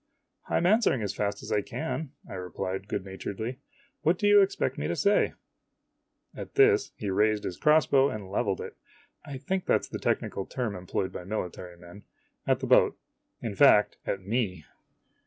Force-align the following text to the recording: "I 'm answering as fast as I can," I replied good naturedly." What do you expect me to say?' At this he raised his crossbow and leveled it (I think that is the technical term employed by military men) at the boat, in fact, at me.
"I 0.49 0.57
'm 0.57 0.65
answering 0.65 1.03
as 1.03 1.13
fast 1.13 1.43
as 1.43 1.51
I 1.51 1.61
can," 1.61 2.11
I 2.27 2.33
replied 2.33 2.87
good 2.87 3.05
naturedly." 3.05 3.59
What 4.01 4.17
do 4.17 4.25
you 4.27 4.41
expect 4.41 4.79
me 4.79 4.87
to 4.87 4.95
say?' 4.95 5.33
At 6.35 6.55
this 6.55 6.91
he 6.95 7.11
raised 7.11 7.43
his 7.43 7.55
crossbow 7.59 8.09
and 8.09 8.31
leveled 8.31 8.61
it 8.61 8.75
(I 9.27 9.37
think 9.37 9.67
that 9.67 9.81
is 9.81 9.89
the 9.89 9.99
technical 9.99 10.47
term 10.47 10.75
employed 10.75 11.11
by 11.11 11.23
military 11.23 11.77
men) 11.77 12.01
at 12.47 12.61
the 12.61 12.65
boat, 12.65 12.97
in 13.41 13.53
fact, 13.53 13.97
at 14.03 14.25
me. 14.25 14.65